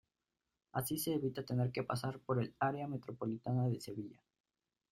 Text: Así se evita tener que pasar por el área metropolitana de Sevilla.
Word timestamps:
Así 0.71 0.97
se 0.97 1.13
evita 1.13 1.43
tener 1.45 1.71
que 1.71 1.83
pasar 1.83 2.17
por 2.21 2.41
el 2.41 2.55
área 2.59 2.87
metropolitana 2.87 3.67
de 3.69 3.79
Sevilla. 3.79 4.19